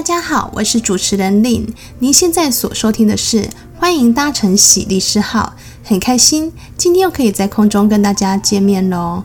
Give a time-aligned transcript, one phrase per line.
[0.00, 1.74] 大家好，我是主持人林。
[1.98, 3.46] 您现在所收听的是
[3.76, 5.52] 欢迎搭乘喜律师号，
[5.84, 9.22] 很开心今天又可以在空中跟大家见面喽。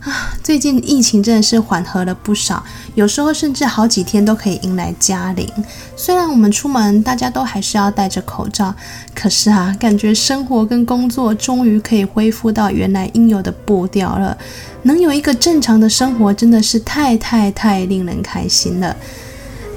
[0.00, 2.62] 啊，最近疫情真的是缓和了不少，
[2.94, 5.48] 有时候甚至好几天都可以迎来佳龄。
[5.96, 8.74] 虽然我们出门大家都还是要戴着口罩，
[9.14, 14.36] 可是啊，感觉生活跟工作终于可以恢复到原来应有的步调了。
[14.82, 18.94] 能有一个正常的生活，真的是太太太令人开心了。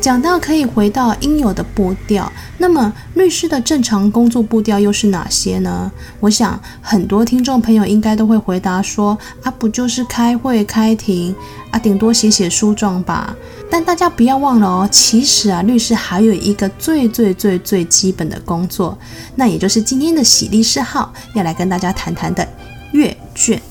[0.03, 5.89] 讲到可以回到应有的步调，那么律师的正常工作步调又是哪些呢？
[6.20, 11.34] 我想很多听众朋友应该都会回答说：啊，不就是开会、开庭
[11.71, 13.34] 啊，顶多写写诉状吧。
[13.71, 18.98] 但大家不要忘了哦，其实啊，律师还有一个最最最最基本的工作，
[19.35, 22.46] 那也就是今天的喜律师号要来跟大家谈谈的
[22.91, 23.62] 阅卷。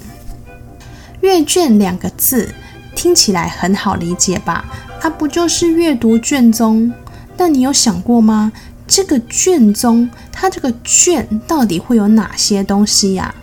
[1.20, 2.54] 阅卷两个字
[2.96, 4.64] 听起来很好理解吧？
[5.02, 6.92] 它不就是阅读卷宗？
[7.36, 8.52] 但你有想过吗？
[8.86, 13.34] 这个卷宗，它这个卷到底会有哪些东西呀？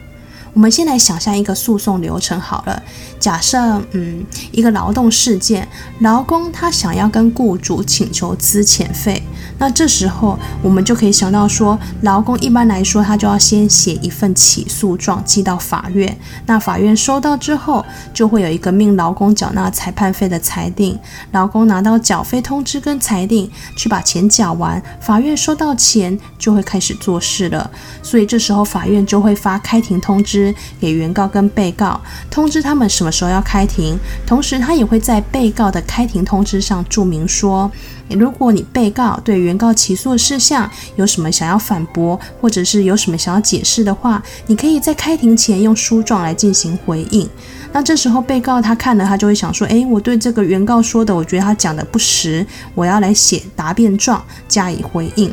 [0.60, 2.84] 我们先来想象一个诉讼流程好了。
[3.18, 5.66] 假设，嗯，一个劳动事件，
[6.00, 9.24] 劳工他想要跟雇主请求资遣费，
[9.58, 21.00] 那这时候我们就可以想到说，劳工一般来说他就要先写一份起诉状寄到法院，那法院收到之后，就会有一个命劳工缴纳裁判费的裁定，
[21.32, 27.72] 劳工拿到缴费通知跟裁定，去把钱缴完，法院收到钱就会开始做事了，
[28.04, 30.49] 所以这时候法院就会发开庭通知
[30.80, 37.72] 给原告跟被告，通知他们什么时候要开庭，同时他也会在被告的开庭通知上注明说，
[38.10, 47.30] 如果你被告对原告起诉的事项有什么想要反驳，或者是有什么想要解释的话，你可以在开庭前用书状来进行回应。
[47.72, 52.44] 那这时候被告他看了，他就会想说，诶，我对这个原告说的，我觉得他讲的不实，
[52.74, 55.32] 我要来写答辩状加以回应。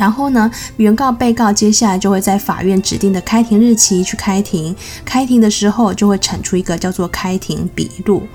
[0.00, 4.74] 然后呢，原告、被告接下来就会在法院指定的开庭日期去开庭。
[5.04, 8.26] 开庭的时候就会产出一个叫做开庭笔录。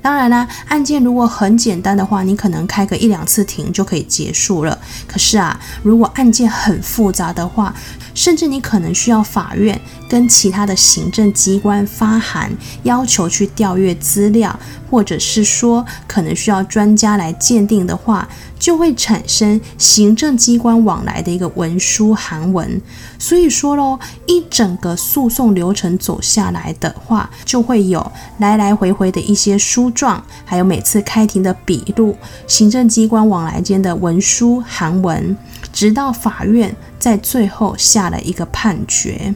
[0.00, 4.78] 当然啦，案件如果很简单的话，你可能开个一两次庭就可以结束了。
[5.06, 7.74] 可是啊，如果案件很复杂的话，
[8.14, 9.78] 甚至你可能需要法院
[10.08, 12.50] 跟其他的行政机关发函，
[12.84, 14.58] 要求去调阅资料，
[14.90, 18.26] 或者是说可能需要专家来鉴定的话，
[18.60, 22.80] 就会产生行政机关往来的一个文书函文。
[23.18, 32.16] 所以说喽，一整个诉讼流程走下来的话，就会有来来回回的一些书状，还有每次开庭的笔录，
[32.46, 35.36] 行政机关往来间的文书函文，
[35.72, 36.76] 直到法院。
[37.00, 39.34] 在最后下了一个判决。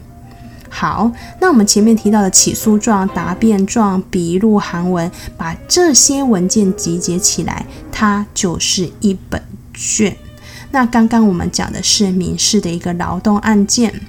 [0.77, 1.09] 好，
[1.39, 9.41] 那我们前面提到的起诉状、答辩状、笔录、函文，把这些文件集结起来，它就是一本
[9.73, 10.13] 卷。
[10.71, 14.01] 那刚刚我们讲的是民事的一个劳动案件。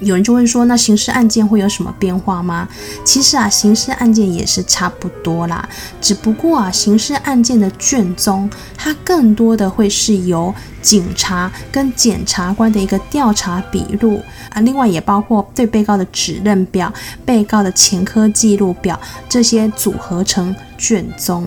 [0.00, 2.68] 有人就会说，那刑事案件会有什么变化吗？
[3.04, 5.68] 其实啊，刑事案件也是差不多啦，
[6.00, 16.92] 只不过啊，刑事案件的卷宗，它更多的会是由警察跟检察官的一个调查笔录啊，另外也包括对被告的指认表、
[17.24, 21.46] 被告的前科记录表这些组合成卷宗，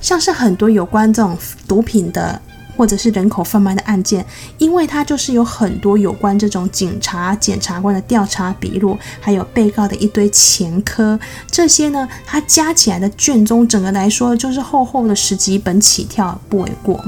[0.00, 1.36] 像是很多有关这种
[1.66, 2.40] 毒品的。
[2.80, 4.24] 或者是人口贩卖的案件，
[4.56, 11.20] 因为它就是有很多有关这种警察、检察官的调查笔录，还有被告的一堆前科，
[11.50, 16.98] 这些呢，它加起来的卷宗，整个来说就是厚厚的十几本起跳，不为过。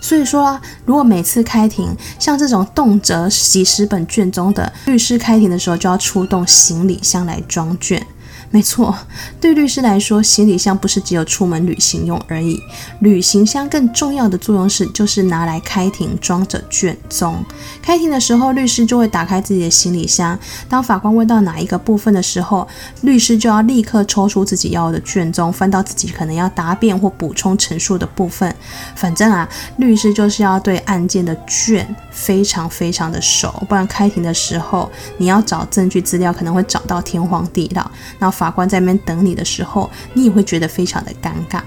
[0.00, 8.04] 所以说啊，如果每次开庭，像这种动辄几十本卷宗的律师开庭的时候，就要出动行李箱来装卷。
[8.52, 8.94] 没错，
[9.40, 12.60] 对律师来说，行李箱不是只有出门旅行用而已。
[13.00, 17.42] 旅行箱更重要的作用是，就是拿来开庭装着卷宗。
[17.80, 20.38] 开庭的时候，律师就会打开自己的行李箱。
[20.68, 22.68] 当法官问到哪一个部分的时候，
[23.00, 28.54] 律师就要立刻抽出自己要的卷宗，翻到自己可能要答辩或补充陈述的部分。
[28.94, 37.90] 反正啊，律师就是要对案件的卷非常非常的熟，不然开庭的时候，你要找证据资料可能会找到天荒地老。
[38.18, 41.60] 那法官在那边等你的时候，你也会觉得非常的尴尬。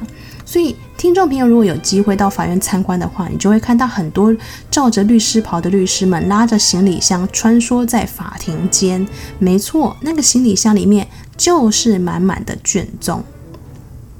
[0.46, 4.36] 所以，听众朋友如果有机会到法院参观的话，你就会看到很多
[4.70, 9.08] 罩着律师袍的律师们拉着行李箱穿梭在法庭间。
[9.40, 11.08] 没错，那个行李箱里面
[11.38, 13.24] 就是满满的卷宗。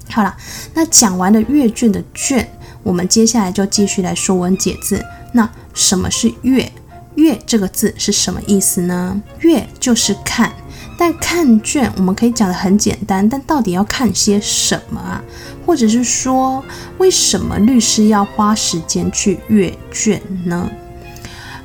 [0.10, 0.34] 好了，
[0.74, 2.50] 那讲完了阅卷的卷，
[2.84, 5.04] 我们接下来就继续来说文解字。
[5.34, 6.72] 那什么是阅？
[7.16, 9.22] 阅这个字是什么意思呢？
[9.42, 10.54] 阅就是看。
[10.98, 15.22] 但看卷我们可以讲得很简单，但到底要看些什么啊？
[15.66, 16.64] 或者是说，
[16.98, 20.70] 为什么律师要花时间去阅卷呢？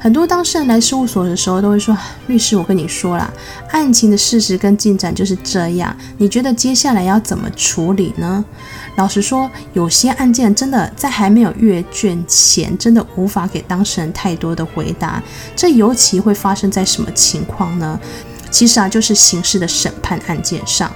[0.02, 1.94] 很多当事人来事务所的时候都会说
[2.26, 3.30] ：“律师，我跟你说啦，
[3.70, 8.42] 案情的事实跟进展就是这样，你觉得接下来要怎么处理呢？”
[8.96, 15.22] 老实说，有些案件真的在还没有阅卷前，真的无法给当事人太多的回答。
[15.54, 18.00] 这尤其会发生在什么情况呢？
[18.50, 20.90] 其实啊，就是刑事的审判案件上。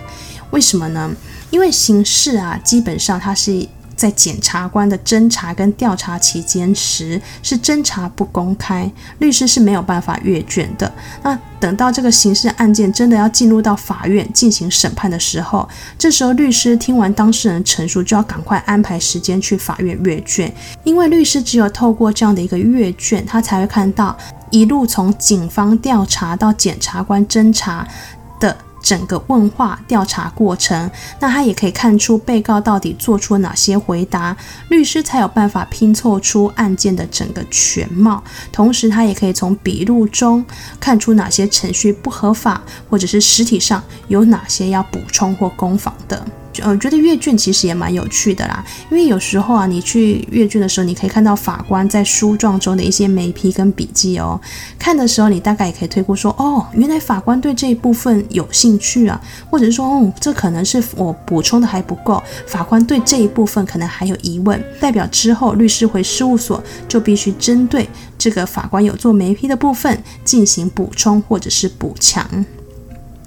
[0.51, 1.11] 为什么呢？
[1.51, 3.69] 因为刑事啊，基本上它是。
[3.97, 8.91] 在检察官的侦查跟调查期间时，是侦查不公开，
[9.21, 10.93] 律师是没有办法阅卷的。
[11.23, 15.67] 那等到这个刑事案件真的要进入到法院进行审判的时候，
[15.97, 20.53] 这时候律师听完当事人陈述，就要赶快安排时间去法院阅卷，
[20.83, 24.15] 因为律师只有透过这样的一个阅卷，他才会看到
[24.55, 27.89] 一路从警方调查到检察官侦查
[28.39, 28.57] 的。
[28.85, 34.37] 整个问话调查过程，那他也可以看出被告到底做出了哪些回答，
[34.69, 38.23] 律师才有办法拼凑出案件的整个全貌。
[38.53, 40.45] 同时，他也可以从笔录中
[40.79, 46.23] 看出哪些程序不合法，或者是实体上有哪些要补充或攻防的。
[46.63, 54.41] 呃，觉得阅卷其实也蛮有趣的啦，因为有时候啊，你去阅卷的时候，你可以看到法官在书状中的一些眉批跟笔记哦。
[54.79, 59.21] 看的时候，你大概也可以推估说，哦，原来法官对这一部分有兴趣啊，
[59.51, 72.25] 或者是说，哦，这可能是我补充的还不够，法官对这一部分可能还有疑问，代表之后律师回事务所就必须针对这个法官有做眉批的部分进行补充或者是补强。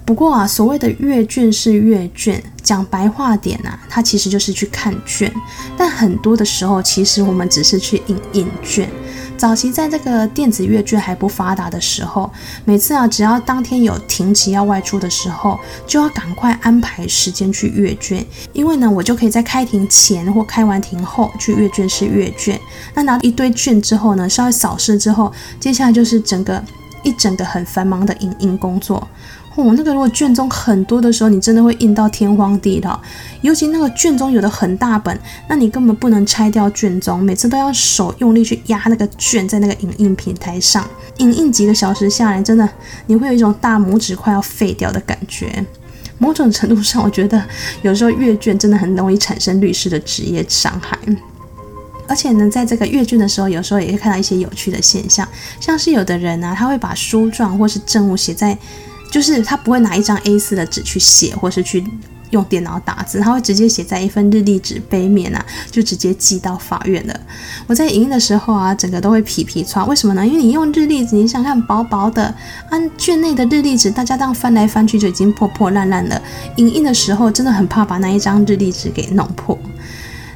[0.08, 5.30] 不过啊，所谓的阅卷是阅卷，讲白话点啊，它其实就是去看卷。
[5.76, 8.88] 但很多的时候，其实我们只是去影印卷。
[9.36, 12.32] 早期在这个电子阅卷还不发达的时候，
[12.64, 22.58] 每次啊，只要当天有庭期要外出的时候，就要赶快安排时间去阅卷，因为呢，我就可以在开庭前或开完庭后去阅卷室阅卷。
[22.94, 25.30] 那拿一堆卷之后呢，稍微扫视之后，
[25.60, 26.64] 接下来就是整个
[27.02, 29.06] 一整个很繁忙的影印工作。
[29.58, 32.96] 哦，那个如果卷宗很多的时候，你真的会印到天荒地老。
[33.40, 35.18] 尤其那个卷宗有的很大本，
[35.48, 42.68] 那你根本不能拆掉卷宗，每次都要手用力去压那个卷在那个影印平台上，影印几个小时下来，真的
[43.06, 45.66] 你会有一种大拇指快要废掉的感觉。
[46.18, 47.44] 某种程度上，我觉得
[47.82, 50.96] 有时候阅卷真的很容易产生律师的职业伤害。
[52.06, 55.26] 而且呢，在这个阅卷的时候，有时候也会看到一些有趣的现象，
[55.58, 58.56] 像是有的人呢、啊，他会把书状或是证物写在。
[59.10, 61.84] 就是他不会拿一张 A4 的纸去写，或是去
[62.30, 67.20] 用电脑打字，他会直接写在一份日历纸背面啊，就直接寄到法院了。
[67.66, 69.86] 我在影印的时候啊，整个都会皮皮剉。
[69.86, 70.26] 为什么呢？
[70.26, 72.34] 因为你用日历纸，你想看薄薄的，
[72.68, 76.20] 按、啊、卷内的日历纸，大家这样翻来翻去就已经破破烂烂了。
[76.56, 79.58] 影印的时候真的很怕把那一张日历纸给弄破。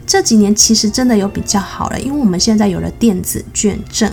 [0.06, 4.10] 这几年其实真的有比较好了，因为我们现在有了电子卷证。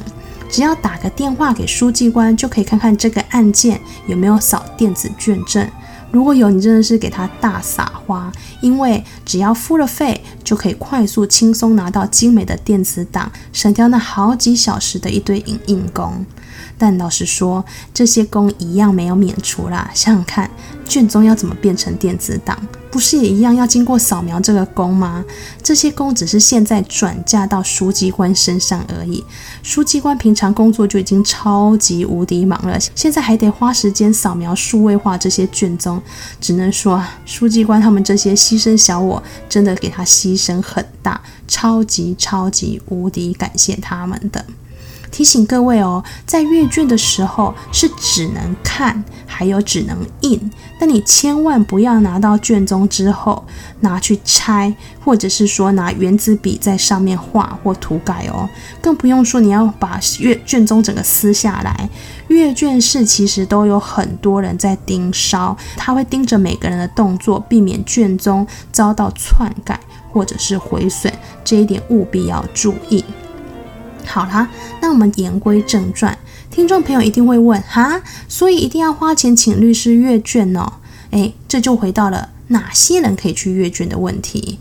[0.50, 5.70] 只要打个电话给书记官，就可以看看这个案件有没有扫电子卷证。
[6.12, 8.32] 如果有，你真的是给他大撒花，
[8.62, 16.26] 因为只要付了费，就可以快速轻松拿到精美的电子档，省掉那好几小时的一堆影印工。
[16.78, 17.64] 但老实说，
[17.94, 19.90] 这些工一样没有免除啦。
[19.94, 20.50] 想想看，
[20.86, 22.58] 卷宗要怎么变成电子档？
[22.92, 25.24] 不是也一样要经过扫描这个工吗？
[25.62, 29.24] 这些工只是现在转嫁到书记官身上而已。
[29.62, 36.02] 书记官平常工作就已经超级无敌忙了，现在还得花时间扫描数位化这些卷宗，
[36.42, 44.44] 只能说书记官他们这些牺牲小我，真的给他牺牲很大，超级超级无敌感谢他们的。
[45.12, 53.44] 提醒各位哦，在阅卷的时候是只能看，还有只能印，但你千万不要拿到卷宗之后
[53.82, 54.74] 拿去拆，
[55.04, 58.48] 或者是说拿原子笔在上面画或涂改哦，
[58.82, 61.90] 更不用说你要把阅卷宗整个撕下来。
[62.28, 69.80] 阅卷室其实都有很多人在盯梢，他会盯着每个人的动作，避免卷宗遭到篡改
[70.12, 71.12] 或者是毁损，
[71.44, 73.04] 这一点务必要注意。
[74.10, 74.50] 好啦，
[74.82, 76.18] 那我们言归正传，
[76.50, 80.74] 听众朋友一定会问哈，所以一定要花钱请律师阅卷哦？
[81.12, 84.58] 诶，这就回到了哪些人可以去阅卷的问题。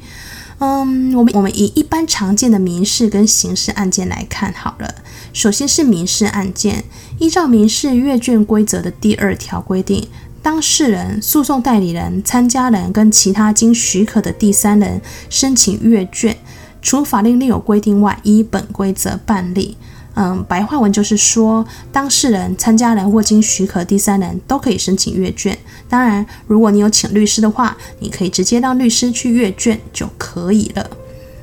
[0.59, 4.97] 嗯，我们我们以一般常见的民事跟刑事案件来看好了。
[5.33, 6.85] 首先是民事案件，
[7.19, 10.07] 依照民事阅卷规则的第二条规定，
[10.43, 15.01] 当事人、诉讼代理人、参加人跟其他经许可的第三人
[15.31, 16.37] 申请阅卷。
[16.81, 19.77] 除法令另有规定外，依本规则办理。
[20.15, 25.57] 嗯，白话文就是说，当事人、参加人或经许可第三人都可以申请阅卷。
[25.89, 30.91] 当然，如果你有请律师的话，你可以直接让律师去阅卷就可以了。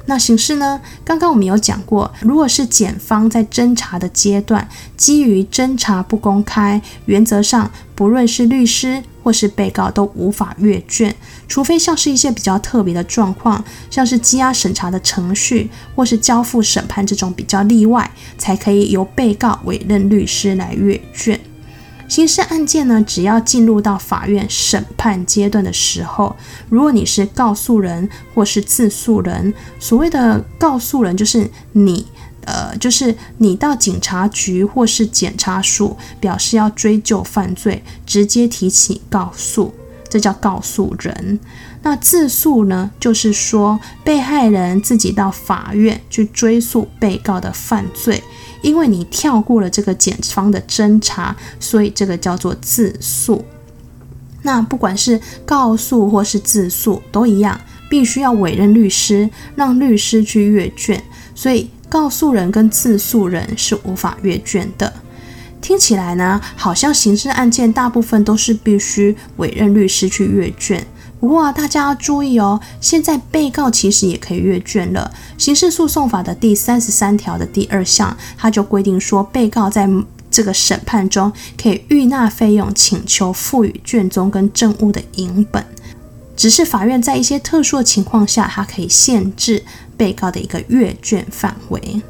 [0.08, 0.80] 那形式呢？
[1.06, 11.16] 刚刚我们有讲过，如果是检方在侦查的阶段，基于侦查不公开，原则上不论是律师或是被告都无法阅卷，
[11.48, 21.40] 除非像是一些比较特别的状况，像是羁押审查的程序或是交付审判这种比较例外，才可以由被告委任律师来阅卷。
[22.08, 26.36] 刑事案件呢，只要进入到法院审判阶段的时候，
[26.70, 32.06] 如果你是告诉人或是自诉人，所谓的告诉人就是你，
[32.46, 39.74] 呃，就是你到警察局或是检察署表示要追究犯罪，直接提起告诉，
[40.10, 41.40] 这叫告诉人。
[41.82, 48.24] 那自诉呢，就是说被害人自己到法院去追诉被告的犯罪。
[48.62, 53.46] 因为你跳过了这个检方的侦查，所以这个叫做自诉。
[54.42, 61.04] 那不管是告诉或是自诉都一样，必须要委任律师，让律师去阅卷。
[61.36, 64.92] 所以告诉人跟自诉人是无法阅卷的。
[65.62, 70.86] 听起来呢，好像刑事案件大部分都是必须委任律师去阅卷。
[71.22, 75.10] 不过啊，大家要注意哦，现在被告其实也可以阅卷了。
[75.38, 79.90] 刑事诉讼法的第三十三条的第二项，它就规定说，被告在
[80.30, 85.66] 这个审判中可以预纳费用，请求赋予卷宗跟证物的影本。
[86.36, 89.64] 只是法院在一些特殊的情况下，它可以限制
[89.98, 92.02] 被告的一个阅卷范围。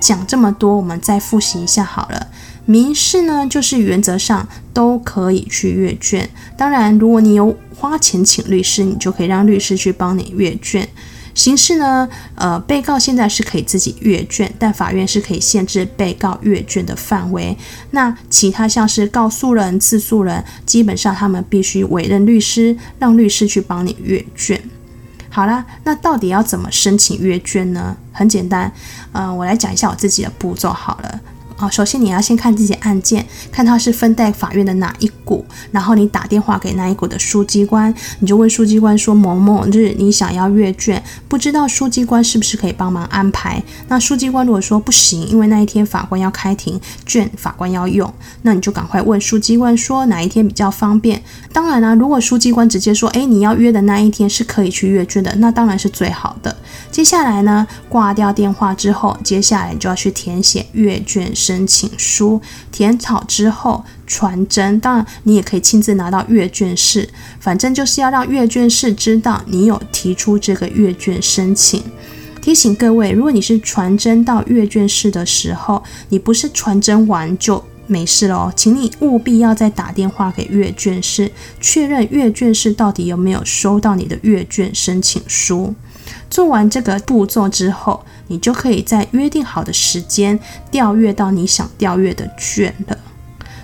[0.00, 2.26] 讲这么多，我们再复习一下好了。
[2.66, 6.28] 民事呢，就是原则上都可以去阅卷。
[6.56, 10.88] 当然，如果你有花钱请律师，你就可以让律师去帮你阅卷。
[11.34, 17.56] 刑事呢，呃，被告现在是可以自己阅卷，但法院是可以限制被告阅卷的范围。
[17.90, 24.60] 那其他像是告诉人、自诉人，基本上他们必须委任律师，让律师去帮你阅卷。
[25.34, 27.96] 好啦，那到底要怎么申请阅卷呢？
[28.12, 28.70] 很简单，
[29.10, 31.20] 嗯，我来讲一下我自己的步骤好了。
[31.64, 43.62] 哦，首先你要先看这些案件，看它是分在法院的哪一股，然后你打电话给那一股的书记官，你就问书记官说某某日你想要阅卷，不知道书记官是不是可以帮忙安排？
[43.88, 51.22] 那书记官如果说不行，因为那一天法官要开庭，卷法官要用，那你就赶快问书记官说哪一天比较方便。
[51.52, 56.56] 当然啦、如果书记官直接说，哎，你要约的那一天是可以去阅卷的，那当然是最好的。
[56.90, 62.40] 接下来呢，挂掉电话之后，接下来你就要去填写阅卷申申请书，
[62.72, 64.80] 填好之后传真。
[64.80, 67.08] 当然，你也可以亲自拿到阅卷室，
[67.38, 71.80] 反正就是要让阅卷室知道你有提出这个阅卷申请。
[72.42, 81.30] 提醒各位，如果你是传真到阅卷室的时候，你不是传真完就没事了哦，请你务必要再打电话给阅卷室，
[81.60, 85.72] 确认阅卷室到底有没有收到你的阅卷申请书。
[86.30, 90.38] 做完这个步骤之后，你就可以在约定好的时间
[90.70, 92.98] 调阅到你想调阅的卷了。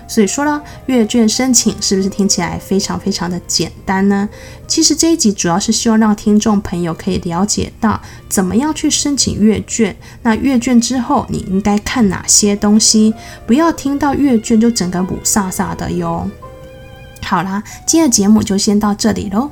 [0.07, 4.27] 所以说呢，阅卷申请是不是听起来非常非常的简单呢？
[4.67, 9.95] 其实这一集主要是希望让听众朋友可以了解到怎么样去申请阅卷。
[10.23, 13.13] 那阅卷之后，你应该看哪些东西？
[13.47, 16.29] 不要听到阅卷就整个雾煞煞的哟。
[17.23, 19.49] 好啦，今天的节目就先到这里喽。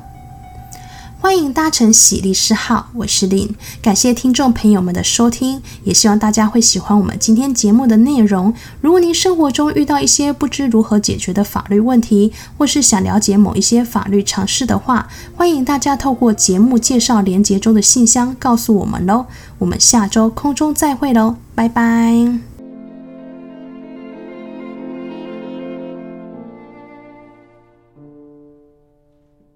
[1.22, 3.50] 欢迎搭乘喜律师号，我是 Lynne，
[3.82, 8.54] 感谢听众朋友们的收听，也希望大家会喜欢我们今天节目的内容。
[8.80, 19.26] 如果您生活中遇到一些不知如何解决的法律问题，或是想了解某一些法律常识的话，欢迎大家透过节目介绍连结中的信箱告诉我们喽。
[19.58, 22.49] 我们下周空中再会喽，拜拜。